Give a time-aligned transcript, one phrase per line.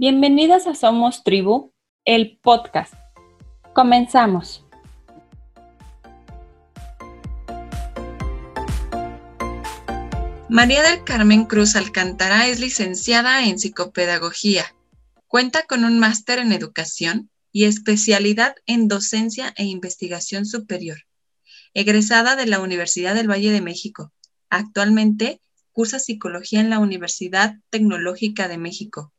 [0.00, 1.74] Bienvenidas a Somos Tribu,
[2.06, 2.94] el podcast.
[3.74, 4.64] Comenzamos.
[10.48, 14.74] María del Carmen Cruz Alcántara es licenciada en psicopedagogía.
[15.26, 20.96] Cuenta con un máster en educación y especialidad en docencia e investigación superior.
[21.74, 24.14] Egresada de la Universidad del Valle de México.
[24.48, 25.42] Actualmente
[25.72, 29.12] cursa psicología en la Universidad Tecnológica de México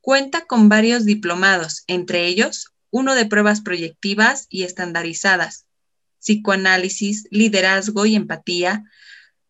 [0.00, 5.66] Cuenta con varios diplomados, entre ellos uno de pruebas proyectivas y estandarizadas,
[6.18, 8.84] psicoanálisis, liderazgo y empatía,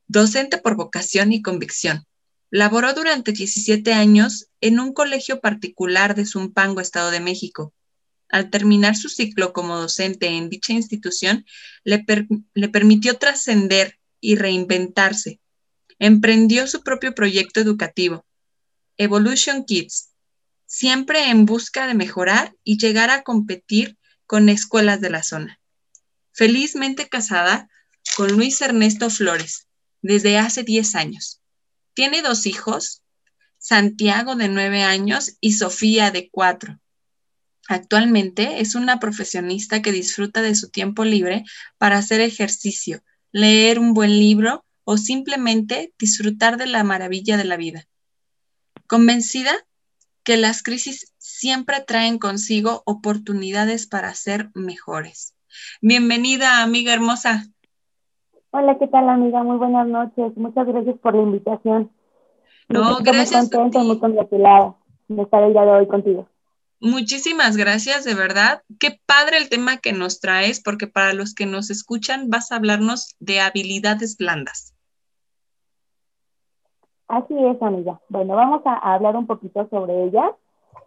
[0.06, 2.06] docente por vocación y convicción.
[2.50, 7.72] Laboró durante 17 años en un colegio particular de Zumpango, Estado de México.
[8.28, 11.46] Al terminar su ciclo como docente en dicha institución,
[11.84, 12.04] le,
[12.54, 15.40] le permitió trascender y reinventarse.
[15.98, 18.24] Emprendió su propio proyecto educativo,
[18.96, 20.09] Evolution Kids,
[20.70, 25.60] siempre en busca de mejorar y llegar a competir con escuelas de la zona.
[26.30, 27.68] Felizmente casada
[28.16, 29.66] con Luis Ernesto Flores
[30.00, 31.42] desde hace 10 años.
[31.92, 33.02] Tiene dos hijos,
[33.58, 36.78] Santiago de 9 años y Sofía de 4.
[37.66, 41.42] Actualmente es una profesionista que disfruta de su tiempo libre
[41.78, 47.56] para hacer ejercicio, leer un buen libro o simplemente disfrutar de la maravilla de la
[47.56, 47.88] vida.
[48.86, 49.52] Convencida
[50.24, 55.34] que las crisis siempre traen consigo oportunidades para ser mejores.
[55.80, 57.46] Bienvenida, amiga hermosa.
[58.50, 59.42] Hola, ¿qué tal, amiga?
[59.42, 60.36] Muy buenas noches.
[60.36, 61.90] Muchas gracias por la invitación.
[62.68, 63.42] No, gracias.
[63.42, 64.76] Muy contenta, muy congratulada
[65.08, 66.28] de estar el día de hoy contigo.
[66.80, 68.62] Muchísimas gracias, de verdad.
[68.78, 72.56] Qué padre el tema que nos traes, porque para los que nos escuchan vas a
[72.56, 74.74] hablarnos de habilidades blandas.
[77.10, 78.00] Así es, amiga.
[78.08, 80.30] Bueno, vamos a, hablar un poquito sobre ellas.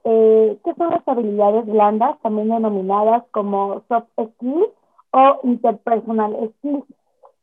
[0.05, 4.69] Eh, ¿Qué son las habilidades blandas, también denominadas como soft skills
[5.11, 6.85] o interpersonal skills?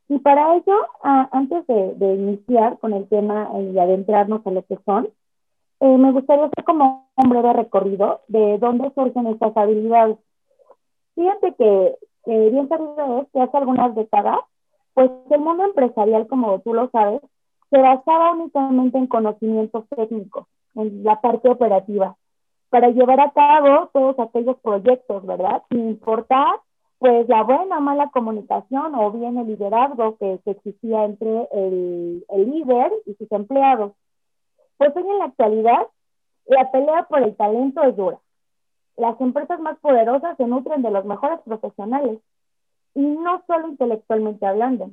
[0.09, 5.11] Y para ello, antes de, iniciar con el tema y adentrarnos a lo que son,
[5.81, 10.17] eh, me gustaría hacer como un breve recorrido de dónde surgen estas habilidades.
[11.17, 14.39] Fíjate que bien sabido es que hace algunas décadas,
[14.95, 17.21] pues el mundo empresarial, como tú lo sabes,
[17.71, 22.17] se basaba únicamente en conocimientos técnicos, en la parte operativa,
[22.69, 25.63] para llevar a cabo todos aquellos proyectos, ¿verdad?
[25.69, 26.61] Sin importar,
[26.99, 32.51] pues, la buena o mala comunicación o bien el liderazgo que, existía entre el, el
[32.51, 33.93] líder y sus empleados.
[34.77, 35.87] Pues hoy en la actualidad,
[36.47, 38.19] la pelea por el talento es dura.
[38.97, 42.19] Las empresas más poderosas se nutren de los mejores profesionales,
[42.95, 44.91] y no solo intelectualmente hablando,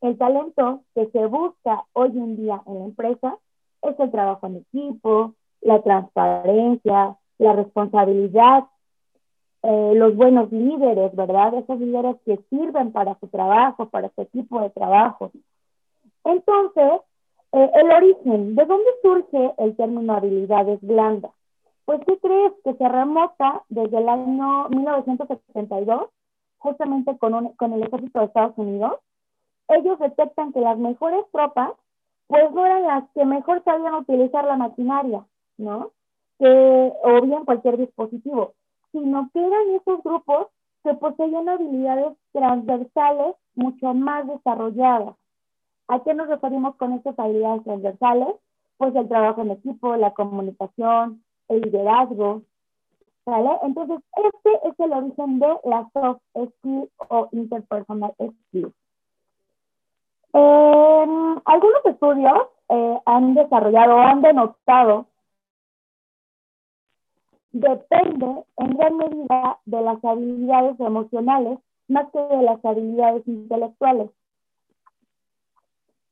[0.00, 3.38] el talento que se busca hoy en día en la empresa
[3.82, 8.64] es el trabajo en equipo, la transparencia, la responsabilidad,
[9.62, 11.54] eh, los buenos líderes, ¿verdad?
[11.54, 15.30] Esos líderes que sirven para su trabajo, para su equipo de trabajo.
[16.24, 17.00] Entonces,
[17.52, 21.32] eh, el origen, ¿de dónde surge el término habilidades blandas?
[21.84, 22.52] Pues, ¿qué crees?
[22.64, 26.10] Que se remota desde el año 1972,
[26.58, 28.94] justamente con, con el ejército de Estados Unidos,
[29.68, 31.72] ellos detectan que las mejores tropas,
[32.26, 35.24] pues no eran las que mejor sabían utilizar la maquinaria,
[35.58, 35.90] ¿no?
[36.38, 38.54] Que, o bien cualquier dispositivo,
[38.92, 40.48] sino que eran esos grupos
[40.84, 45.14] que poseían habilidades transversales mucho más desarrolladas.
[45.88, 48.34] ¿A qué nos referimos con estas habilidades transversales?
[48.76, 52.42] Pues el trabajo en equipo, la comunicación, el liderazgo,
[53.24, 53.50] ¿vale?
[53.62, 58.74] Entonces, este es el origen de la soft skills o interpersonal skills.
[60.38, 61.06] Eh,
[61.46, 65.06] algunos estudios eh, han desarrollado han denotado
[67.52, 71.58] depende en gran medida de las habilidades emocionales
[71.88, 74.10] más que de las habilidades intelectuales.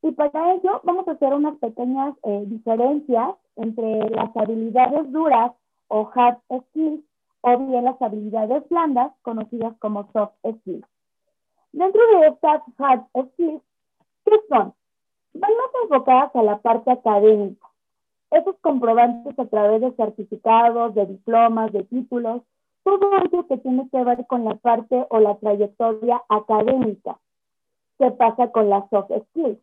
[0.00, 5.52] Y para ello vamos a hacer unas pequeñas eh, diferencias entre las habilidades duras
[5.88, 7.04] o hard skills
[7.42, 10.86] o bien las habilidades blandas conocidas como soft skills.
[11.72, 13.62] Dentro de estas hard skills
[14.24, 14.74] ¿Qué son?
[15.34, 17.66] Van más enfocadas a la parte académica.
[18.30, 22.42] Esos comprobantes a través de certificados, de diplomas, de títulos,
[22.84, 27.18] todo ello que tiene que ver con la parte o la trayectoria académica.
[27.98, 29.59] ¿Qué pasa con las soft skills?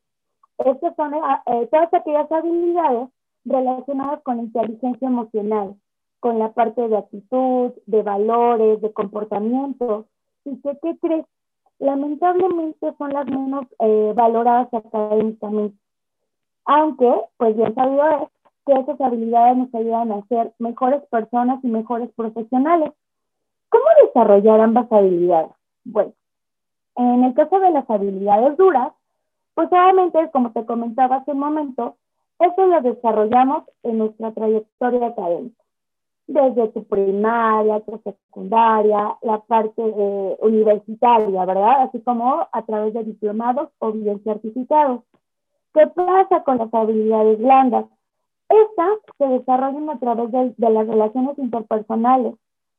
[0.58, 3.10] Estas son eh, eh, todas aquellas habilidades
[3.46, 5.76] relacionadas con la inteligencia emocional,
[6.20, 10.06] con la parte de actitud, de valores, de comportamiento.
[10.46, 11.26] ¿Y que, qué crees?
[11.82, 15.78] Lamentablemente son las menos eh, valoradas académicamente.
[16.66, 18.30] Aunque, pues bien sabido es
[18.66, 22.92] que esas habilidades nos ayudan a ser mejores personas y mejores profesionales.
[23.70, 25.52] ¿Cómo desarrollar ambas habilidades?
[25.84, 26.14] Bueno,
[26.98, 28.94] en el caso de las habilidades duras,
[29.56, 31.98] pues obviamente, como te comentaba hace un momento,
[32.40, 35.64] eso lo desarrollamos en nuestra trayectoria académica,
[36.32, 41.82] desde tu primaria, tu secundaria, la parte eh, universitaria, ¿verdad?
[41.84, 45.02] Así como a través de diplomados o bien certificados.
[45.74, 47.86] ¿Qué pasa con las habilidades blandas?
[48.50, 52.36] Estas se desarrollan a través de, de las relaciones interpersonales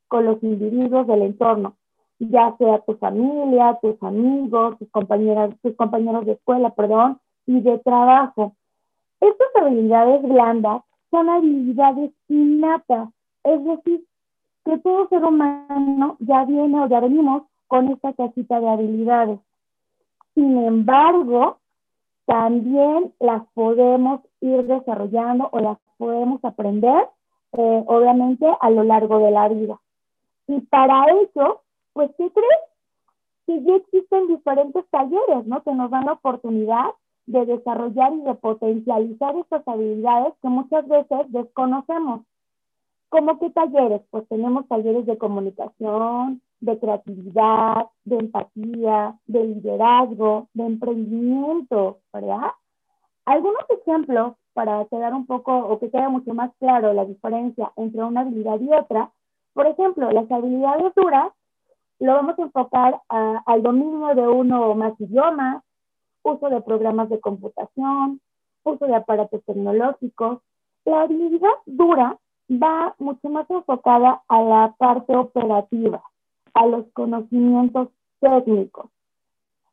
[0.08, 1.76] con los individuos del entorno,
[2.18, 7.78] ya sea tu familia, tus amigos, tus, compañeras, tus compañeros de escuela, perdón, y de
[7.78, 8.54] trabajo.
[9.20, 13.08] Estas habilidades blandas son habilidades innatas,
[13.44, 14.04] es decir,
[14.64, 19.40] que todo ser humano ya viene o ya venimos con esta casita de habilidades.
[20.34, 21.58] Sin embargo,
[22.26, 27.08] también las podemos ir desarrollando o las podemos aprender,
[27.52, 29.80] eh, obviamente, a lo largo de la vida.
[30.46, 31.62] Y para eso
[31.92, 32.60] pues, ¿qué crees?
[33.46, 35.62] Que ya existen diferentes talleres, ¿no?
[35.62, 36.86] Que nos dan la oportunidad
[37.26, 42.22] de desarrollar y de potencializar estas habilidades que muchas veces desconocemos.
[43.12, 44.00] ¿Cómo qué talleres?
[44.08, 52.52] Pues tenemos talleres de comunicación, de creatividad, de empatía, de liderazgo, de emprendimiento, ¿verdad?
[53.26, 58.02] Algunos ejemplos para quedar un poco o que quede mucho más claro la diferencia entre
[58.02, 59.12] una habilidad y otra.
[59.52, 61.34] Por ejemplo, las habilidades duras
[61.98, 65.62] lo vamos a enfocar al dominio de uno o más idiomas,
[66.22, 68.22] uso de programas de computación,
[68.62, 70.38] uso de aparatos tecnológicos.
[70.86, 72.18] La habilidad dura
[72.58, 76.02] va mucho más enfocada a la parte operativa,
[76.54, 77.88] a los conocimientos
[78.20, 78.86] técnicos,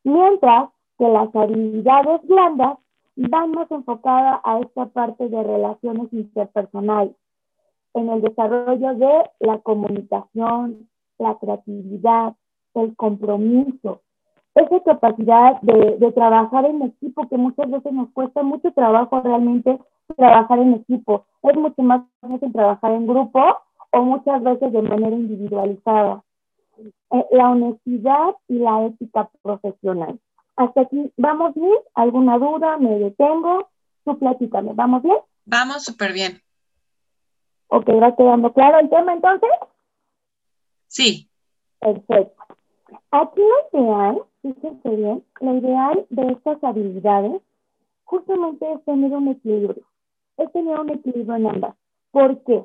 [0.04, 2.78] mientras que las habilidades blandas
[3.16, 7.14] van más enfocadas a esta parte de relaciones interpersonales,
[7.94, 10.88] en el desarrollo de la comunicación,
[11.18, 12.34] la creatividad,
[12.74, 14.00] el compromiso,
[14.54, 19.78] esa capacidad de, trabajar en equipo que muchas veces nos cuesta mucho trabajo realmente
[20.14, 21.26] trabajar en equipo.
[21.42, 23.42] Es mucho más fácil trabajar en grupo
[23.92, 26.22] o muchas veces de manera individualizada.
[27.12, 30.18] Eh, la honestidad y la ética profesional.
[30.56, 31.74] Hasta aquí, ¿vamos bien?
[31.94, 32.76] ¿Alguna duda?
[32.78, 33.68] ¿Me detengo?
[34.04, 35.18] Tú platícame, ¿vamos bien?
[35.44, 36.40] Vamos súper bien.
[37.68, 39.50] Ok, ¿va quedando claro el tema entonces?
[40.86, 41.28] Sí.
[41.78, 42.42] Perfecto.
[43.10, 43.40] Aquí
[43.72, 47.40] lo ideal, fíjense bien, lo ideal de estas habilidades
[48.04, 49.84] justamente es tener un equilibrio.
[50.40, 51.76] Es tener un equilibrio en ambas.
[52.10, 52.64] ¿Por qué?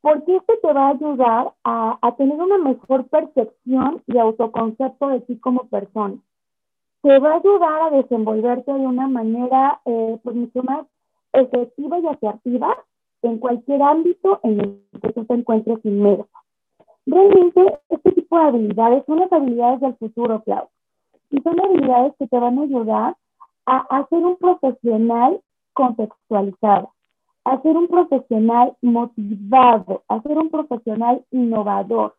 [0.00, 5.38] Porque esto te va a ayudar a, tener una mejor percepción y autoconcepto de ti
[5.38, 6.16] como persona.
[7.02, 10.86] Te va a ayudar a desenvolverte de una manera eh, pues mucho más
[11.32, 12.76] efectiva y asertiva
[13.22, 16.28] en cualquier ámbito en el que tú te encuentres inmerso.
[17.06, 20.68] Realmente, este tipo de habilidades son las habilidades del futuro, Clau.
[21.30, 23.16] Y son habilidades que te van a ayudar
[23.66, 25.40] a, ser un profesional
[25.72, 26.93] contextualizado,
[27.44, 32.14] a ser un profesional motivado, a ser un profesional innovador.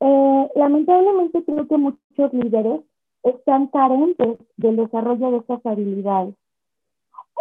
[0.00, 2.80] Eh, lamentablemente creo que muchos líderes
[3.22, 6.34] están carentes del desarrollo de estas habilidades.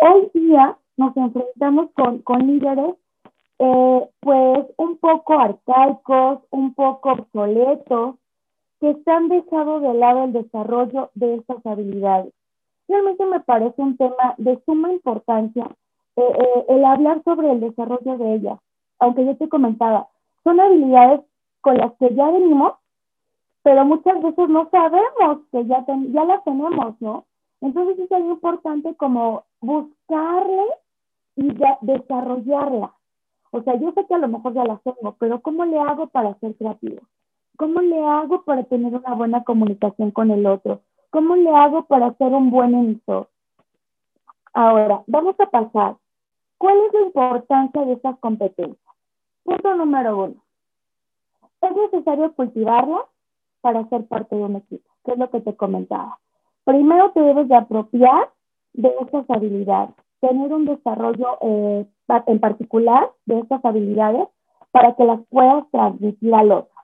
[0.01, 2.95] Hoy día nos enfrentamos con, líderes
[3.59, 8.15] eh, pues un poco arcaicos, un poco obsoletos,
[8.79, 12.33] que están dejado de lado el desarrollo de estas habilidades.
[12.87, 15.69] Realmente me parece un tema de suma importancia
[16.15, 18.59] eh, eh, el hablar sobre el desarrollo de ellas,
[18.99, 20.07] aunque yo te comentaba,
[20.43, 21.21] son habilidades
[21.61, 22.73] con las que ya venimos,
[23.63, 27.25] pero muchas veces no sabemos que ya, ya las tenemos, ¿no?
[27.61, 30.63] Entonces es algo importante como buscarle
[31.37, 32.93] y ya desarrollarla.
[33.51, 36.07] O sea, yo sé que a lo mejor ya las tengo, pero ¿cómo le hago
[36.07, 37.01] para ser creativo?
[37.55, 40.81] ¿Cómo le hago para tener una buena comunicación con el otro?
[41.11, 43.29] ¿Cómo le hago para ser un buen emisor?
[44.53, 45.95] Ahora, vamos a pasar.
[46.63, 48.95] ¿Cuál es la importancia de estas competencias?
[49.43, 50.35] Punto número uno.
[51.61, 53.01] Es necesario cultivarlas
[53.59, 56.19] para ser parte de un equipo, que es lo que te comentaba.
[56.63, 58.29] Primero te debes de apropiar
[58.71, 61.85] de estas habilidades, tener un desarrollo eh,
[62.27, 64.29] en particular de estas habilidades
[64.71, 66.75] para que las puedas transmitir al otro.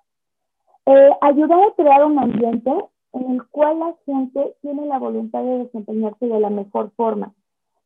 [0.88, 2.74] Eh, ayudar a crear un ambiente
[3.14, 7.34] en el cual la gente tiene la voluntad de desempeñarse de la mejor forma.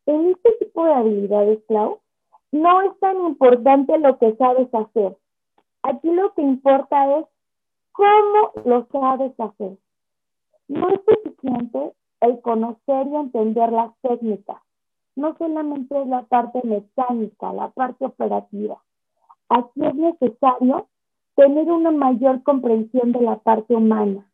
[0.06, 2.00] En este tipo de habilidades, Clau,
[2.52, 5.18] no es tan importante lo que sabes hacer.
[5.82, 7.26] Aquí lo que importa es
[7.92, 9.78] cómo lo sabes hacer.
[10.68, 14.62] No es suficiente el conocer y entender las técnicas
[15.16, 18.82] no solamente es la parte mecánica, la parte operativa.
[19.50, 20.88] Aquí es necesario
[21.36, 24.26] tener una mayor comprensión de la parte humana,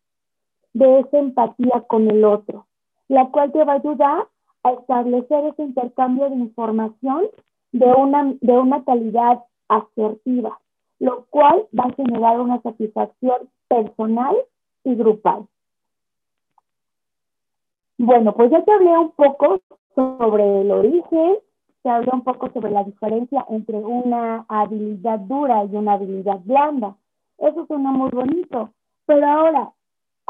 [0.72, 2.66] de esa empatía con el otro,
[3.08, 4.28] la cual te va a ayudar
[4.62, 7.26] a establecer ese intercambio de información
[7.72, 10.58] de una, de una calidad asertiva,
[10.98, 14.36] lo cual va a generar una satisfacción personal
[14.84, 15.46] y grupal.
[17.98, 19.60] Bueno, pues ya te hablé un poco
[19.94, 21.36] sobre el origen,
[21.82, 26.96] te hablé un poco sobre la diferencia entre una habilidad dura y una habilidad blanda.
[27.38, 28.70] Eso suena muy bonito,
[29.06, 29.72] pero ahora,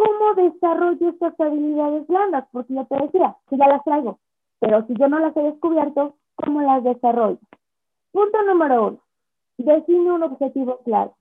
[0.01, 2.47] ¿cómo desarrollo estas habilidades blandas?
[2.53, 4.19] Porque ya te decía, que ya las traigo,
[4.59, 7.39] pero si yo no las he descubierto, ¿cómo las desarrollo?
[8.13, 8.99] Punto número uno,
[9.59, 11.15] define un objetivo claro.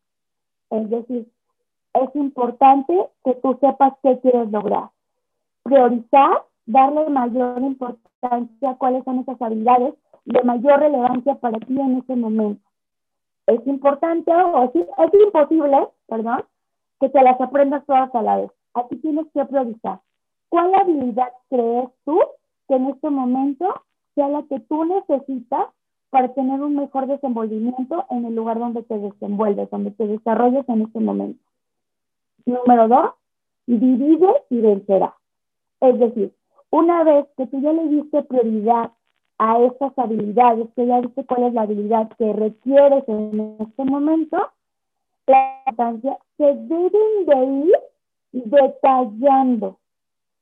[0.69, 1.27] Es decir,
[1.93, 4.89] es importante que tú sepas qué quieres lograr.
[5.63, 9.93] Priorizar, darle mayor importancia a cuáles son esas habilidades
[10.25, 12.61] de mayor relevancia para ti en ese momento.
[13.47, 16.45] Es importante, o es, es imposible, perdón,
[16.99, 18.51] que te las aprendas todas a la vez.
[18.73, 19.99] Aquí tienes que priorizar.
[20.49, 22.19] ¿Cuál habilidad crees tú
[22.67, 23.65] que en este momento
[24.15, 25.67] sea la que tú necesitas
[26.09, 30.81] para tener un mejor desenvolvimiento en el lugar donde te desenvuelves, donde te desarrollas en
[30.81, 31.43] este momento?
[32.45, 33.11] Número dos,
[33.67, 35.15] divide y vencerá.
[35.81, 36.33] Es decir,
[36.71, 38.91] una vez que tú ya le diste prioridad
[39.37, 44.51] a estas habilidades, que ya viste cuál es la habilidad que requieres en este momento,
[45.27, 47.75] la importancia se deben de ir
[48.31, 49.79] detallando.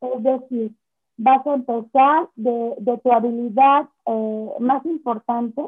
[0.02, 0.72] Es decir,
[1.18, 5.62] vas a empezar de, tu habilidad eh, más importante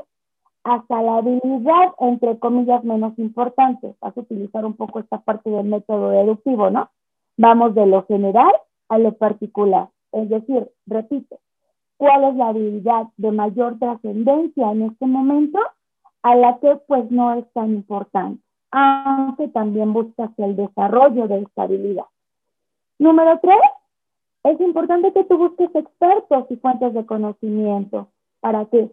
[0.63, 3.95] hasta la habilidad, entre comillas, menos importante.
[4.01, 6.89] Vas a utilizar un poco esta parte del método deductivo, ¿no?
[7.37, 8.51] Vamos de lo general
[8.89, 9.89] a lo particular.
[10.11, 11.39] Es decir, repite,
[11.97, 15.59] ¿cuál es la habilidad de mayor trascendencia en este momento
[16.21, 18.41] a la que pues no es tan importante?
[18.71, 22.05] Aunque también buscas el desarrollo de esta habilidad.
[22.99, 23.57] Número tres,
[24.43, 28.07] es importante que tú busques expertos y fuentes de conocimiento.
[28.39, 28.91] ¿Para qué?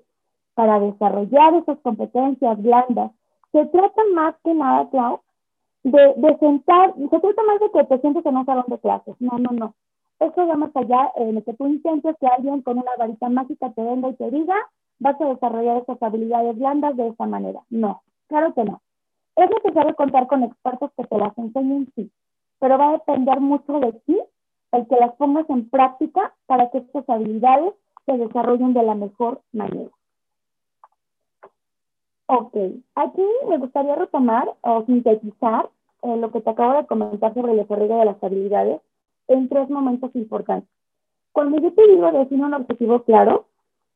[0.54, 3.12] Para desarrollar esas competencias blandas.
[3.52, 5.20] Se trata más que nada, Clau,
[5.82, 9.14] de, de sentar, se trata más de que te sientes en un salón de clases.
[9.20, 9.74] No, no, no.
[10.18, 13.82] Eso va más allá en que tú intentes que alguien con una varita mágica te
[13.82, 14.56] venga y te diga,
[14.98, 17.60] vas a desarrollar esas habilidades blandas de esa manera.
[17.70, 18.80] No, claro que no.
[19.36, 22.10] Es necesario contar con expertos que te las enseñen, sí,
[22.58, 24.18] pero va a depender mucho de ti
[24.72, 27.74] el que las pongas en práctica para que estas habilidades
[28.06, 29.90] se desarrollen de la mejor manera.
[32.28, 32.56] Ok,
[32.94, 35.70] aquí me gustaría retomar o sintetizar
[36.02, 38.80] eh, lo que te acabo de comentar sobre el desarrollo de las habilidades
[39.28, 40.68] en tres momentos importantes.
[41.32, 43.46] Cuando yo te digo define un objetivo claro,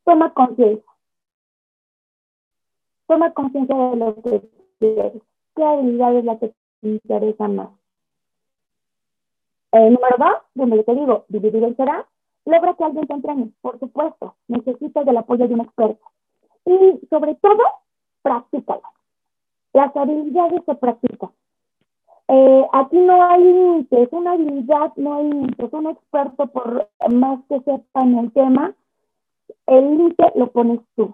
[0.05, 0.89] toma conciencia.
[3.07, 5.30] Toma conciencia de lo que quieres.
[5.55, 7.69] ¿Qué habilidad es la que te interesa más?
[9.73, 12.05] Número dos, donde te digo, dividir el será,
[12.45, 16.05] logra que alguien te entrene, por supuesto, necesitas del apoyo de un experto.
[16.65, 17.63] Y sobre todo,
[18.21, 18.81] practícalo.
[19.73, 21.31] Las habilidades se practican.
[22.27, 27.59] Eh, aquí no hay límites, una habilidad no hay límites, un experto por más que
[27.59, 28.73] sepa en el tema,
[29.67, 31.13] el límite lo pones tú.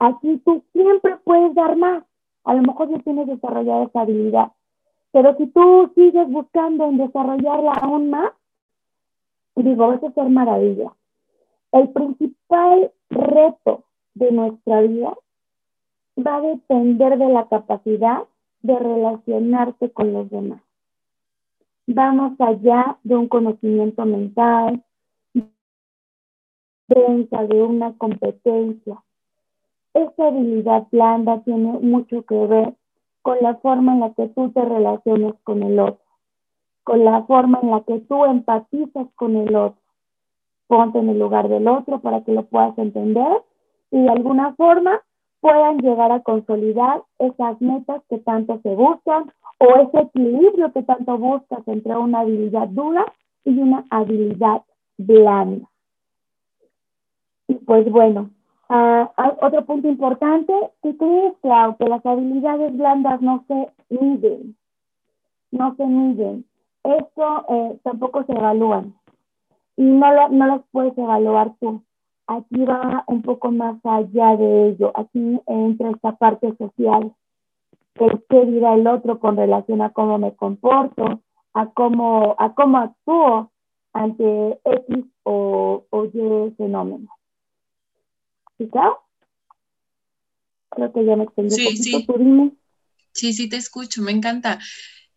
[0.00, 2.04] Aquí tú siempre puedes dar más.
[2.44, 4.52] A lo mejor ya tienes desarrollada esa habilidad,
[5.12, 8.32] pero si tú sigues buscando en desarrollarla aún más,
[9.56, 10.92] digo, vas a ser maravilla.
[11.72, 15.14] El principal reto de nuestra vida
[16.16, 18.24] va a depender de la capacidad
[18.62, 20.60] de relacionarte con los demás.
[21.86, 24.82] Vamos allá de un conocimiento mental,
[26.88, 29.02] de una competencia.
[29.94, 32.74] Esta habilidad blanda tiene mucho que ver
[33.22, 36.04] con la forma en la que tú te relacionas con el otro,
[36.84, 39.80] con la forma en la que tú empatizas con el otro.
[40.66, 43.42] Ponte en el lugar del otro para que lo puedas entender
[43.90, 45.00] y de alguna forma
[45.40, 51.16] puedan llegar a consolidar esas metas que tanto se buscan o ese equilibrio que tanto
[51.18, 53.04] buscas entre una habilidad dura
[53.44, 54.62] y una habilidad
[54.96, 55.68] blanda.
[57.48, 58.30] Y pues bueno,
[58.70, 59.10] Ah,
[59.40, 64.56] otro punto importante, que crees, Clau, que las habilidades blandas no se miden,
[65.50, 66.44] no se miden.
[66.84, 68.94] Esto eh, tampoco se evalúan
[69.76, 71.82] y no, no las puedes evaluar tú.
[72.26, 74.92] Aquí va un poco más allá de ello.
[74.94, 77.14] Aquí entra esta parte social.
[77.94, 81.20] El qué dirá el otro con relación a cómo me comporto,
[81.54, 83.50] a cómo, a cómo actúo
[83.94, 87.08] ante X o, o Y fenómeno.
[88.58, 89.00] ¿Sí, claro?
[90.70, 92.58] Creo que ya me extendí sí, un poquito, sí.
[93.12, 94.58] Sí, sí, te escucho, me encanta.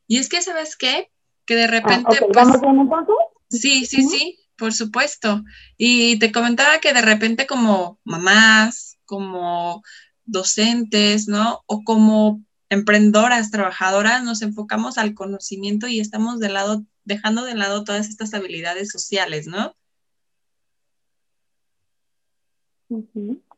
[0.08, 1.12] Y es que, ¿sabes qué?
[1.46, 2.08] Que de Ah, repente...
[2.08, 3.16] ok, pues, ¿vamos bien entonces?
[3.50, 5.44] Sí, sí, sí, por supuesto.
[5.78, 9.84] Y te comentaba que de repente como mamás, como
[10.26, 11.62] docentes, ¿no?
[11.66, 17.84] O como emprendedoras, trabajadoras, nos enfocamos al conocimiento y estamos de lado, dejando de lado
[17.84, 19.76] todas estas habilidades sociales, ¿no?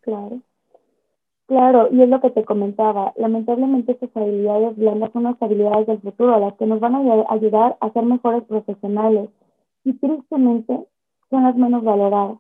[0.02, 0.42] Claro.
[1.48, 3.14] Claro, y es lo que te comentaba.
[3.18, 7.26] Lamentablemente estas habilidades blandas son las habilidades del futuro, las que nos van a ay-
[7.30, 9.30] ayudar a ser mejores profesionales.
[9.84, 10.86] Y tristemente
[11.30, 12.38] son las menos valoradas.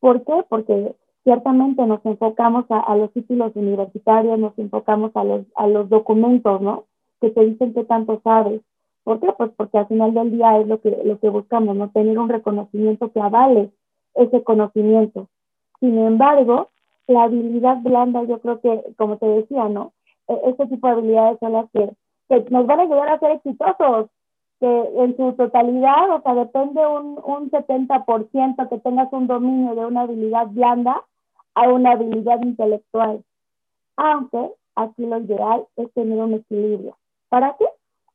[0.00, 0.44] ¿Por qué?
[0.48, 5.88] Porque ciertamente nos enfocamos a, a los títulos universitarios, nos enfocamos a los, a los
[5.90, 6.84] documentos, ¿no?
[7.20, 8.62] Que te dicen qué tanto sabes.
[9.04, 9.28] ¿Por qué?
[9.38, 11.90] Pues porque al final del día es lo que, lo que buscamos, ¿no?
[11.90, 13.70] Tener un reconocimiento que avale
[14.14, 15.28] ese conocimiento.
[15.82, 16.70] Sin embargo,
[17.08, 19.92] la habilidad blanda, yo creo que, como te decía, ¿no?
[20.28, 21.90] E- Este tipo de habilidades son las que,
[22.30, 24.08] que nos van a ayudar a ser exitosos,
[24.60, 29.86] que en su totalidad, o sea, depende un, un 70% que tengas un dominio de
[29.86, 31.02] una habilidad blanda
[31.56, 33.24] a una habilidad intelectual.
[33.96, 36.96] Aunque aquí lo ideal es tener un equilibrio.
[37.28, 37.66] ¿Para qué?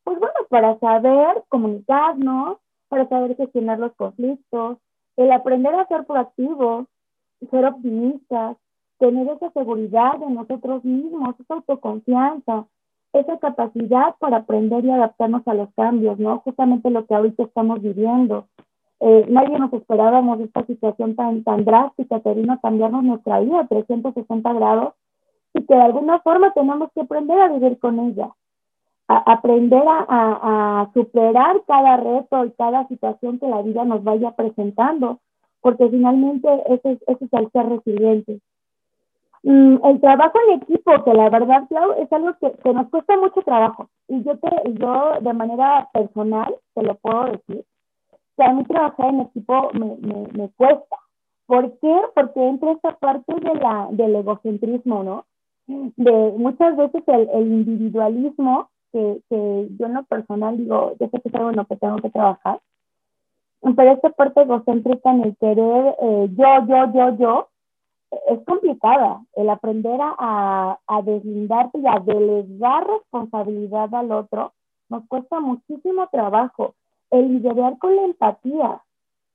[0.06, 2.60] Pues bueno, para saber comunicarnos,
[2.90, 4.78] para saber gestionar los conflictos,
[5.18, 6.88] el aprender a ser proactivos,
[7.50, 8.58] ser optimistas,
[9.00, 12.66] tener esa seguridad de nosotros mismos, esa autoconfianza,
[13.14, 16.40] esa capacidad para aprender y adaptarnos a los cambios, ¿no?
[16.40, 18.48] Justamente lo que ahorita estamos viviendo.
[19.00, 23.60] Eh, nadie nos esperábamos esta situación tan, tan drástica que vino a cambiarnos nuestra vida
[23.60, 24.94] a 360 grados
[25.54, 28.32] y que de alguna forma tenemos que aprender a vivir con ella,
[29.08, 34.04] a, aprender a, a, a superar cada reto y cada situación que la vida nos
[34.04, 35.20] vaya presentando,
[35.68, 38.40] porque finalmente ese, es- ese es ser resiliente.
[39.44, 43.18] Mm, el trabajo en equipo, que la verdad, Clau, es algo que, que nos cuesta
[43.18, 43.90] mucho trabajo.
[44.08, 47.66] Y yo, te, yo de manera personal te lo puedo decir,
[48.38, 50.98] que a mí trabajar en equipo me, me, me cuesta.
[51.48, 52.02] ¿Por qué?
[52.16, 55.26] Porque entra esta parte de la, del egocentrismo, ¿no?
[55.68, 61.22] De muchas veces el, el individualismo, que, que yo en lo personal digo, yo sé
[61.22, 62.60] que es algo en lo que tengo que trabajar,
[63.76, 67.48] pero esta parte egocéntrica en el querer eh, yo, yo, yo, yo,
[68.28, 74.54] es complicada el aprender a, a, deslindarte y a delegar responsabilidad al otro.
[74.90, 76.76] Nos cuesta muchísimo trabajo
[77.12, 78.82] el lidiar con la empatía,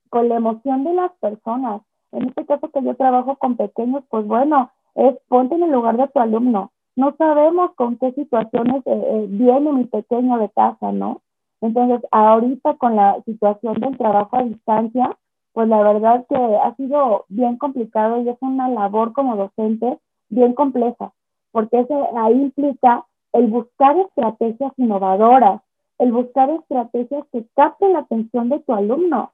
[0.09, 1.83] con la emoción de las personas.
[2.13, 5.97] En este caso que yo trabajo con pequeños, pues bueno, es ponte en el lugar
[5.97, 6.73] de tu alumno.
[6.97, 11.23] No sabemos con qué situaciones eh, eh, viene mi pequeño de casa, ¿no?
[11.63, 15.17] Entonces, ahorita con la situación del trabajo a distancia,
[15.53, 19.99] pues la verdad que ha sido bien complicado y es una labor como docente
[20.29, 21.13] bien compleja,
[21.53, 25.63] porque ese, ahí implica el buscar estrategias innovadoras,
[25.99, 29.31] el buscar estrategias que capten la atención de tu alumno.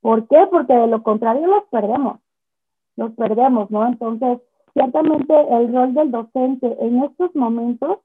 [0.00, 0.46] ¿Por qué?
[0.50, 2.18] Porque de lo contrario los perdemos,
[2.96, 3.86] los perdemos, ¿no?
[3.86, 4.38] Entonces,
[4.72, 7.98] ciertamente el rol del docente en estos momentos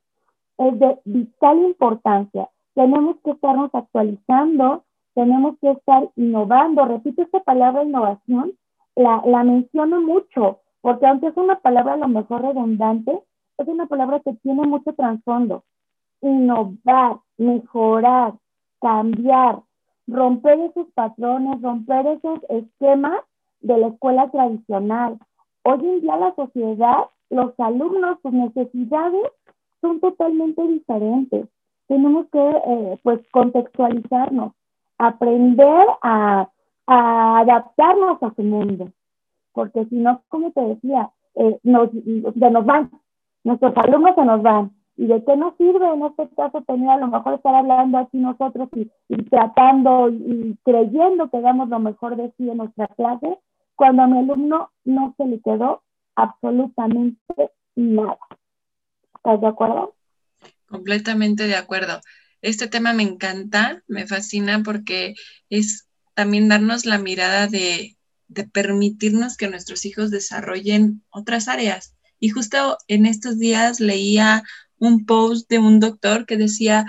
[0.58, 2.50] es de vital importancia.
[2.76, 4.84] Tenemos que estarnos actualizando,
[5.14, 6.86] tenemos que estar innovando.
[6.86, 8.54] Repito esta palabra innovación,
[8.96, 13.20] la, la menciono mucho, porque aunque es una palabra a lo mejor redundante,
[13.58, 15.64] es una palabra que tiene mucho trasfondo.
[16.22, 18.34] Innovar, mejorar,
[18.82, 19.62] cambiar,
[20.08, 23.22] romper esos patrones, romper esos esquemas
[23.62, 25.20] de la escuela tradicional.
[25.64, 29.32] Hoy en día la sociedad, los alumnos, sus necesidades
[29.82, 31.48] son totalmente diferentes.
[31.88, 34.54] Tenemos que, eh, pues, contextualizarnos,
[34.98, 36.50] aprender a,
[36.86, 38.90] adaptarnos a su mundo,
[39.54, 42.92] porque si no, como te decía, eh, nos, se nos van,
[43.44, 44.72] nuestros alumnos se nos van.
[44.96, 48.18] ¿Y de qué nos sirve en este caso tener a lo mejor estar hablando aquí
[48.18, 52.88] nosotros y, y tratando y, y creyendo que damos lo mejor de sí en nuestra
[52.90, 53.40] clase,
[53.76, 55.82] cuando a mi alumno no se le quedó
[56.16, 58.18] absolutamente nada?
[59.16, 59.94] ¿Estás de acuerdo?
[60.66, 62.02] Completamente de acuerdo.
[62.42, 65.16] Este tema me encanta, me fascina porque
[65.50, 67.98] es también darnos la mirada de,
[68.52, 71.96] permitirnos que nuestros hijos desarrollen otras áreas.
[72.20, 74.44] Y justo en estos días leía
[74.78, 76.86] un post de un doctor que decía,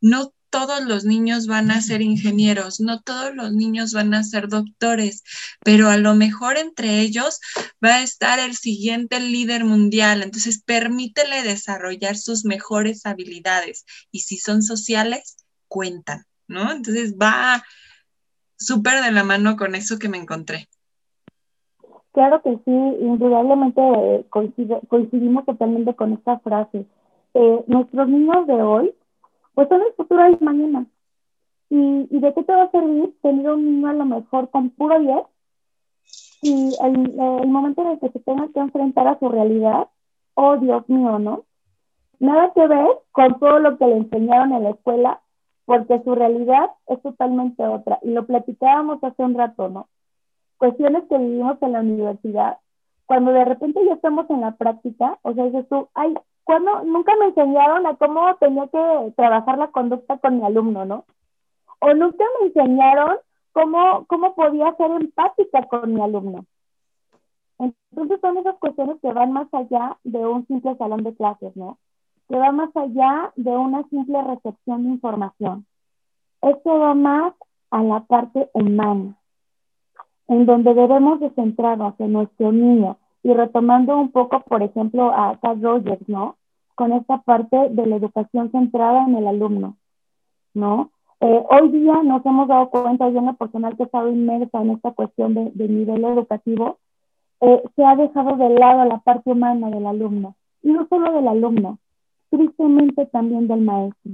[0.00, 4.48] no todos los niños van a ser ingenieros, no todos los niños van a ser
[4.48, 5.22] doctores,
[5.62, 7.40] pero a lo mejor entre ellos
[7.84, 10.22] va a estar el siguiente líder mundial.
[10.22, 15.36] Entonces, permítele desarrollar sus mejores habilidades y si son sociales,
[15.68, 16.72] cuentan, ¿no?
[16.72, 17.62] Entonces, va
[18.56, 20.68] súper de la mano con eso que me encontré.
[22.12, 24.24] Claro que sí, indudablemente eh,
[24.88, 26.86] coincidimos totalmente con esta frase.
[27.34, 28.94] Eh, nuestros niños de hoy,
[29.56, 30.86] pues son el futuro de mañana.
[31.70, 34.68] ¿Y, ¿Y de qué te va a servir tener un niño a lo mejor con
[34.68, 35.16] puro 10
[36.42, 39.88] y el, el momento en el que se tenga que enfrentar a su realidad,
[40.34, 41.44] oh Dios mío, ¿no?
[42.18, 45.22] Nada que ver con todo lo que le enseñaron en la escuela,
[45.64, 47.98] porque su realidad es totalmente otra.
[48.02, 49.88] Y lo platicábamos hace un rato, ¿no?
[50.58, 52.58] Cuestiones que vivimos en la universidad,
[53.06, 56.14] cuando de repente ya estamos en la práctica, o sea, dices tú, ay,
[56.46, 61.04] cuando nunca me enseñaron a cómo tenía que trabajar la conducta con mi alumno, ¿no?
[61.80, 63.16] O nunca me enseñaron
[63.52, 66.46] cómo, cómo podía ser empática con mi alumno.
[67.58, 71.78] Entonces son esas cuestiones que van más allá de un simple salón de clases, ¿no?
[72.28, 75.66] que va más allá de una simple recepción de información.
[76.42, 77.34] Esto va más
[77.70, 79.16] a la parte humana,
[80.28, 85.36] en donde debemos de centrarnos en nuestro niño y retomando un poco, por ejemplo, a
[85.42, 86.36] Carl Rogers, ¿no?
[86.76, 89.76] Con esta parte de la educación centrada en el alumno,
[90.54, 90.92] ¿no?
[91.18, 94.62] Eh, hoy día nos hemos dado cuenta, yo en la personal que he estado inmersa
[94.62, 96.78] en esta cuestión de, nivel educativo,
[97.40, 101.26] eh, se ha dejado de lado la parte humana del alumno, y no solo del
[101.26, 101.78] alumno,
[102.30, 104.12] tristemente también del maestro.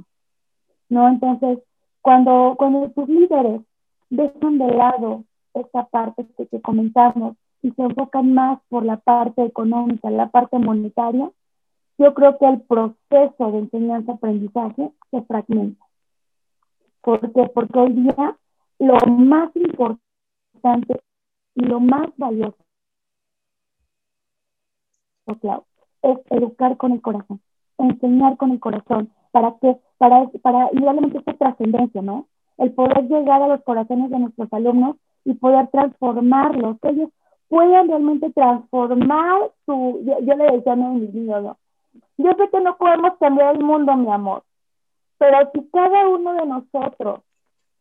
[0.89, 1.07] ¿No?
[1.07, 1.59] Entonces,
[2.01, 3.61] cuando, cuando tus líderes
[4.09, 9.45] dejan de lado esta parte que, que comentamos y se enfocan más por la parte
[9.45, 11.31] económica, la parte monetaria,
[11.99, 15.85] yo creo que el proceso de enseñanza-aprendizaje se fragmenta.
[17.01, 17.51] ¿Por qué?
[17.55, 18.37] Porque hoy día
[18.79, 21.01] lo más importante
[21.55, 22.57] y lo más valioso,
[26.03, 27.41] es educar con el corazón
[27.83, 32.27] enseñar con el corazón, para que, para, para igualmente esta trascendencia, ¿no?
[32.59, 37.11] El poder llegar a los corazones de nuestros alumnos y poder transformarlos, que ellos
[37.53, 41.55] puedan realmente transformar su, yo, le decía a mis niños.
[42.17, 44.43] Yo sé que no podemos cambiar el mundo, mi amor,
[45.19, 47.21] pero si cada uno de nosotros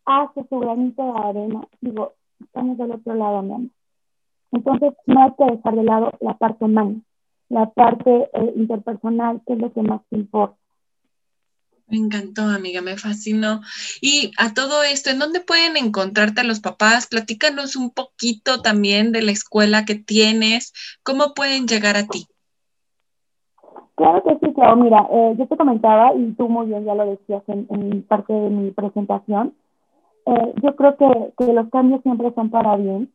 [0.04, 3.70] hace su granito de arena, digo, estamos del otro lado, mi amor.
[4.52, 7.00] Entonces, no hay que dejar de lado la parte humana
[7.48, 10.61] la parte eh, interpersonal, que es lo que más importa.
[11.92, 13.60] Me encantó, amiga, me fascinó.
[14.02, 17.08] Y a todo esto, ¿en dónde pueden encontrarte los papás?
[17.08, 20.72] Platícanos un poquito también de la escuela que tienes,
[21.04, 22.28] ¿cómo pueden llegar a ti?
[23.96, 24.78] Claro que sí, claro.
[24.78, 28.50] Mira, eh, yo te comentaba, y tú muy bien ya lo decías en, parte de
[28.50, 29.54] mi presentación,
[30.28, 33.12] eh, yo creo que, que, los cambios siempre son para bien.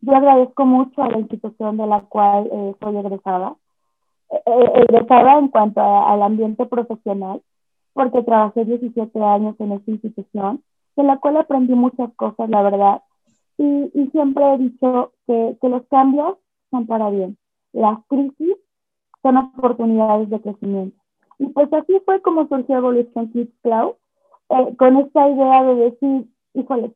[0.00, 3.54] Yo agradezco mucho a la institución de la cual soy egresada
[4.28, 7.40] egresada eh, en cuanto al ambiente profesional,
[7.96, 10.62] porque trabajé 17 años en esta institución,
[10.96, 13.02] en la cual aprendí muchas cosas, la verdad,
[13.56, 16.36] y, y siempre he dicho que, que, los cambios
[16.70, 17.38] son para bien.
[17.72, 18.54] Las crisis
[19.22, 21.02] son oportunidades de crecimiento.
[21.38, 23.94] Y pues así fue como surgió Evolution Kids Cloud,
[24.50, 26.92] eh, con esta idea de decir, híjole,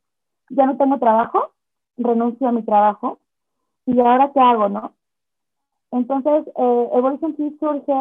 [0.51, 1.53] ya no tengo trabajo,
[1.97, 3.19] renuncio a mi trabajo,
[3.87, 4.93] y ahora qué hago, ¿no?
[5.93, 7.95] Entonces, eh, Evolution Kids surge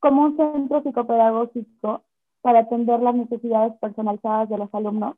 [0.00, 2.02] como un centro psicopedagógico
[2.42, 5.16] para atender las necesidades personalizadas de los alumnos.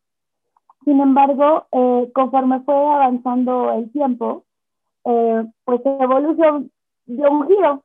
[0.84, 4.44] Sin embargo, eh, conforme fue avanzando el tiempo,
[5.04, 6.70] eh, pues Evolution
[7.06, 7.82] dio un giro.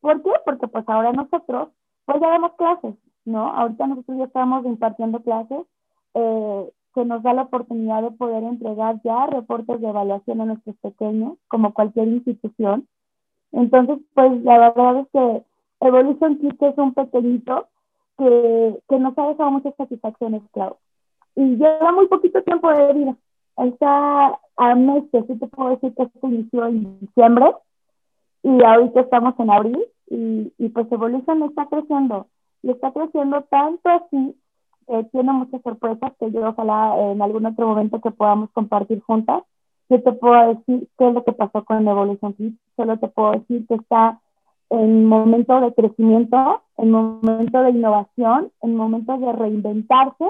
[0.00, 0.30] ¿Por qué?
[0.44, 1.70] Porque pues ahora nosotros,
[2.04, 2.94] pues ya damos clases,
[3.24, 3.48] ¿no?
[3.48, 5.66] Ahorita nosotros ya estamos impartiendo clases
[6.14, 10.76] eh, que nos da la oportunidad de poder entregar ya reportes de evaluación a nuestros
[10.76, 12.86] pequeños, como cualquier institución,
[13.56, 15.42] entonces, pues la verdad es que
[15.80, 17.68] Evolution Kids es un pequeñito
[18.18, 20.78] que, que nos ha dejado muchas satisfacciones, claro.
[21.34, 23.16] Y lleva muy poquito tiempo de vida.
[23.56, 27.52] Está a meses, sí te puedo decir que se inició en diciembre
[28.42, 32.26] y ahorita estamos en abril y, y pues Evolution está creciendo
[32.62, 34.36] y está creciendo tanto así
[34.86, 39.42] que tiene muchas sorpresas que yo ojalá en algún otro momento que podamos compartir juntas
[39.88, 43.32] yo te puedo decir qué es lo que pasó con Evolution Kids, solo te puedo
[43.32, 44.20] decir que está
[44.70, 50.24] en momento de crecimiento, en momento de innovación, en momento de reinventarse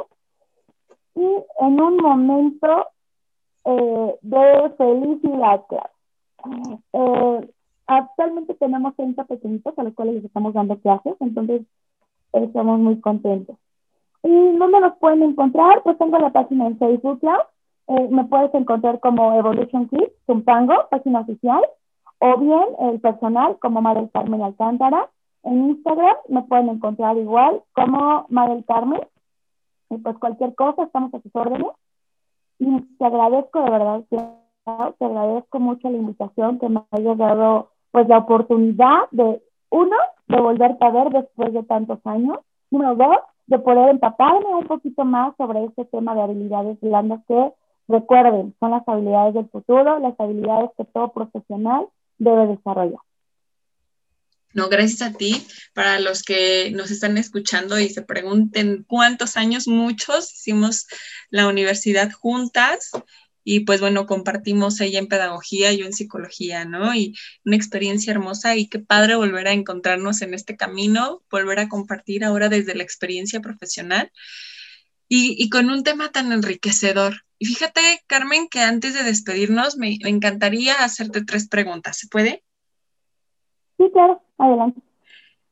[1.14, 1.26] y
[1.60, 2.86] en un momento
[3.64, 5.64] eh, de felicidad.
[6.92, 7.50] Eh,
[7.86, 11.62] actualmente tenemos 30 pequeñitos a los cuales les estamos dando clases, entonces
[12.32, 13.56] estamos muy contentos.
[14.22, 15.82] ¿Y dónde nos pueden encontrar?
[15.82, 17.20] Pues tengo la página en Facebook
[17.88, 21.62] eh, me puedes encontrar como Evolution Kids, Zumpango, página oficial,
[22.18, 25.10] o bien el personal como Madel Carmen Alcántara.
[25.42, 29.00] En Instagram me pueden encontrar igual como Madel Carmen.
[29.90, 31.68] Y pues cualquier cosa, estamos a sus órdenes.
[32.58, 34.04] Y te agradezco de verdad
[34.98, 40.40] te agradezco mucho la invitación que me hayas dado pues la oportunidad de, uno, de
[40.40, 42.38] volverte a ver después de tantos años,
[42.70, 47.52] número dos, de poder empaparme un poquito más sobre este tema de habilidades blandas que,
[47.86, 51.86] recuerden, son las habilidades del futuro, las habilidades que todo profesional
[52.18, 53.00] debe desarrollar.
[54.52, 55.46] No, gracias a ti.
[55.74, 60.86] Para los que nos están escuchando y se pregunten cuántos años, muchos, hicimos
[61.28, 62.90] la universidad juntas
[63.48, 66.94] y pues bueno, compartimos ella en pedagogía, yo en psicología, ¿no?
[66.94, 71.68] Y una experiencia hermosa y qué padre volver a encontrarnos en este camino, volver a
[71.68, 74.10] compartir ahora desde la experiencia profesional
[75.08, 77.25] y, con un tema tan enriquecedor.
[77.38, 81.98] Y fíjate, Carmen, que antes de despedirnos me, me encantaría hacerte tres preguntas.
[81.98, 82.42] ¿Se puede?
[83.76, 84.80] Sí, claro, adelante.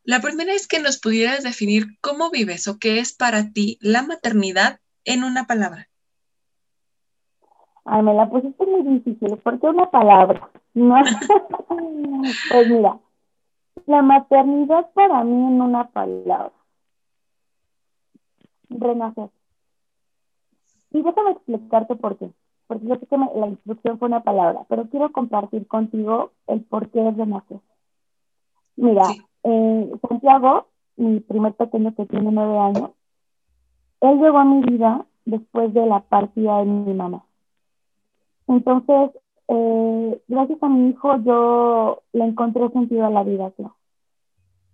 [0.04, 4.02] La primera es que nos pudieras definir cómo vives o qué es para ti la
[4.02, 5.88] maternidad en una palabra.
[7.86, 10.94] Ay, me la pusiste muy difícil, porque una palabra, ¿no?
[12.50, 12.98] pues mira,
[13.86, 16.52] la maternidad para mí en una palabra.
[18.70, 19.30] Renacer.
[20.94, 22.30] Y déjame explicarte por qué.
[22.68, 26.88] Porque yo sé que la instrucción fue una palabra, pero quiero compartir contigo el por
[26.88, 27.58] qué es renacer.
[28.76, 29.04] Mira,
[29.42, 32.90] eh, Santiago, mi primer pequeño que tiene nueve años,
[34.00, 37.24] él llegó a mi vida después de la partida de mi mamá.
[38.46, 39.10] Entonces,
[39.48, 43.52] eh, gracias a mi hijo yo le encontré sentido a la vida,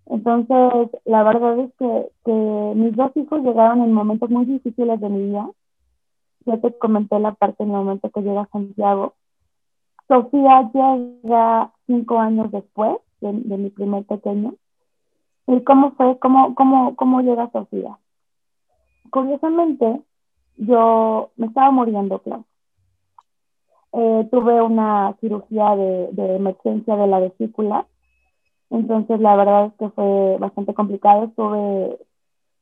[0.04, 5.09] Entonces, la verdad es que, que, mis dos hijos llegaron en momentos muy difíciles de
[5.09, 5.50] mi vida.
[6.46, 9.14] Ya te comenté la parte en el momento que llega Santiago.
[10.09, 14.55] Sofía llega cinco años después de, de mi primer pequeño.
[15.46, 16.18] ¿Y cómo fue?
[16.18, 17.98] ¿Cómo, cómo, cómo llega Sofía?
[19.11, 20.03] Curiosamente,
[20.57, 22.44] yo me estaba muriendo, claro.
[23.92, 27.88] Eh, tuve una cirugía de, de, emergencia de la vesícula,
[28.70, 31.98] entonces la verdad es que fue bastante complicado, estuve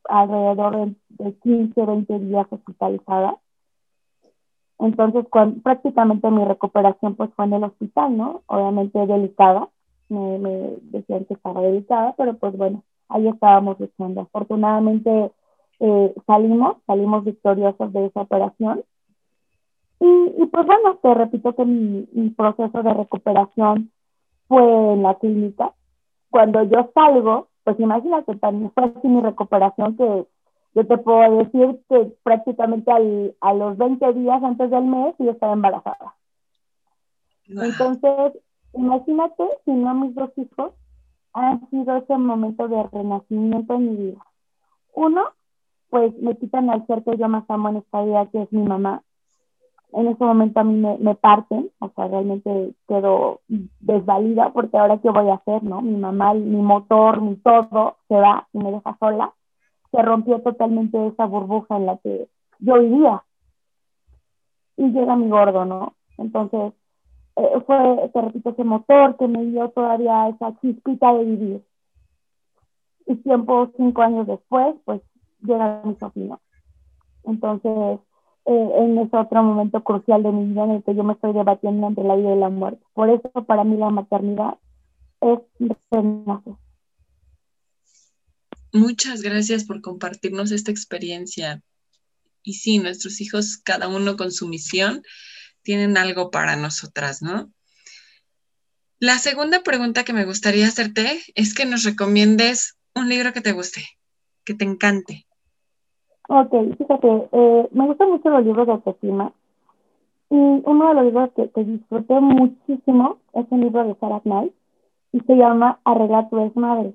[0.04, 3.36] alrededor de, 15, 20 días hospitalizada.
[4.78, 5.26] Entonces,
[5.62, 8.42] prácticamente mi recuperación pues fue en el hospital, ¿no?
[8.46, 9.68] Obviamente delicada,
[10.08, 14.22] me, me decían que estaba delicada, pero pues bueno, ahí estábamos luchando.
[14.22, 15.32] Afortunadamente
[15.80, 18.84] eh, salimos, salimos victoriosos de esa operación
[20.00, 23.90] y, pues bueno, te repito que mi, proceso de recuperación
[24.46, 24.62] fue
[24.92, 25.74] en la clínica.
[26.30, 30.26] Cuando yo salgo, pues imagínate, también fue así mi recuperación que
[30.78, 35.32] yo te puedo decir que prácticamente al, a los 20 días antes del mes yo
[35.32, 36.14] estaba embarazada.
[37.48, 38.40] Entonces,
[38.74, 40.74] imagínate si no mis dos hijos
[41.32, 44.24] han sido ese momento de renacimiento en mi vida.
[44.94, 45.24] Uno,
[45.90, 48.62] pues me quitan al ser que yo más amo en esta vida, que es mi
[48.62, 49.02] mamá
[49.92, 53.40] en ese momento a mí me, parten, o sea, realmente quedo
[53.80, 55.80] desvalida porque ahora qué voy a hacer, ¿no?
[55.80, 59.32] Mi mamá, mi motor, mi todo se va y me deja sola.
[59.90, 63.24] Se rompió totalmente esa burbuja en la que yo vivía.
[64.76, 65.94] Y llega mi gordo, ¿no?
[66.18, 66.72] Entonces,
[67.36, 71.64] eh, fue, te repito, ese motor que me dio todavía esa chispita de vivir.
[73.06, 75.00] Y tiempo, cinco años después, pues
[75.40, 76.40] llega mi sobrino.
[77.24, 78.00] Entonces,
[78.44, 81.32] eh, en ese otro momento crucial de mi vida en el que yo me estoy
[81.32, 82.82] debatiendo entre la vida y la muerte.
[82.94, 84.58] Por eso para mí la maternidad
[85.20, 85.38] es
[85.90, 86.54] renacer.
[88.72, 91.62] Muchas gracias por compartirnos esta experiencia.
[92.42, 95.02] Y sí, nuestros hijos, cada uno con su misión,
[95.62, 97.50] tienen algo para nosotras, ¿no?
[99.00, 103.52] La segunda pregunta que me gustaría hacerte es que nos recomiendes un libro que te
[103.52, 103.82] guste,
[104.44, 105.26] que te encante.
[106.28, 109.32] Ok, fíjate, eh, me gustan mucho los libros de autoestima.
[110.30, 114.52] Y uno de los libros que, disfruté muchísimo es un libro de Sarah Knight
[115.12, 116.92] y se llama Arregla tu desmadre.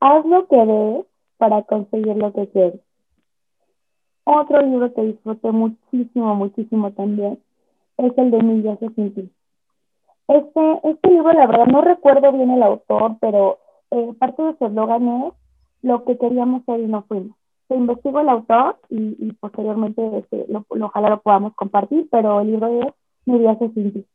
[0.00, 1.06] Haz lo que debes
[1.36, 2.80] para conseguir lo que quieres.
[4.24, 7.38] Otro libro que disfruté muchísimo, muchísimo también
[7.96, 9.30] es el de Mil viajes sin ti.
[10.28, 13.58] Este, este libro, la verdad, no recuerdo bien el autor, pero
[13.90, 15.32] eh, parte de su eslogan es
[15.82, 20.64] lo que queríamos ser y no fuimos se investigó el autor y, posteriormente este, lo,
[20.68, 22.94] ojalá lo podamos compartir, pero el libro es
[23.26, 24.06] Mi viaje sin ti.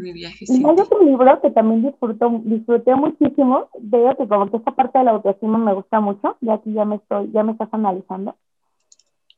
[0.00, 4.56] Mi viaje y hay otro libro que también disfruto, disfruté muchísimo, veo que como que
[4.56, 7.52] esta parte de la autoestima me gusta mucho, y aquí ya me estoy, ya me
[7.52, 8.34] estás analizando.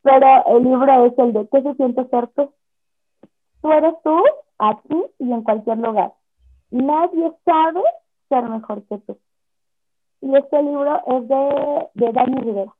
[0.02, 2.50] Pero el libro es el de ¿Qué se siente ser tú?
[3.60, 4.22] Tú eres tú,
[4.58, 6.12] aquí y en cualquier lugar.
[6.70, 7.82] Nadie sabe
[8.28, 9.18] ser mejor que tú.
[10.20, 12.72] Y este libro es de, de Dani Rivera.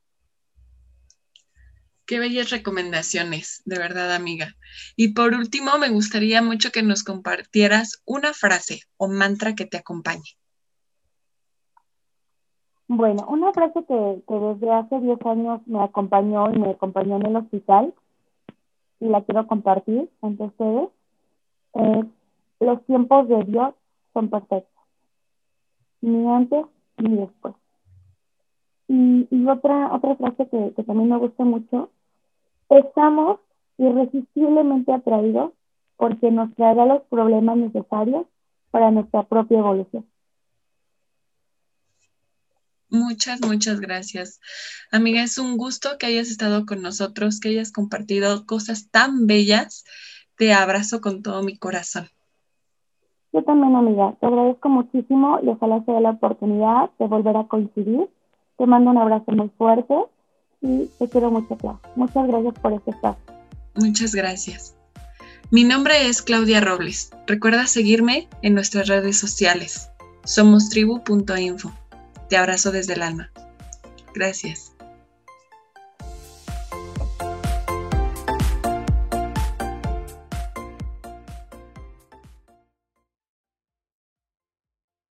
[2.06, 4.54] Qué bellas recomendaciones, de verdad, amiga.
[4.96, 9.76] Y por último, me gustaría mucho que nos compartieras una frase o mantra que te
[9.76, 10.36] acompañe.
[12.88, 17.36] Bueno, una frase que, desde hace 10 años me acompañó y me acompañó en el
[17.36, 17.94] hospital
[19.00, 20.88] y la quiero compartir entre ustedes
[21.74, 22.06] es
[22.60, 23.74] los tiempos de Dios
[24.12, 24.84] son perfectos,
[26.00, 26.66] ni antes
[26.98, 27.54] ni después.
[28.94, 31.90] Y, otra, otra frase que, que también me gusta mucho,
[32.68, 33.40] estamos
[33.78, 35.52] irresistiblemente atraídos
[35.96, 38.26] porque nos traerá los problemas necesarios
[38.70, 40.04] para nuestra propia evolución.
[42.90, 44.40] Muchas, muchas gracias.
[44.90, 49.86] Amiga, es un gusto que hayas estado con nosotros, que hayas compartido cosas tan bellas.
[50.36, 52.08] Te abrazo con todo mi corazón.
[53.32, 58.10] Yo también, amiga, te agradezco muchísimo y ojalá sea la oportunidad de volver a coincidir.
[58.62, 59.92] Te mando un abrazo muy fuerte
[60.60, 61.58] y te quiero mucho.
[61.96, 63.34] Muchas gracias por este espacio.
[63.74, 64.76] Muchas gracias.
[65.50, 67.10] Mi nombre es Claudia Robles.
[67.26, 69.90] Recuerda seguirme en nuestras redes sociales.
[70.24, 71.72] Somos tribu.info.
[72.28, 73.32] Te abrazo desde el alma.
[74.14, 74.71] Gracias.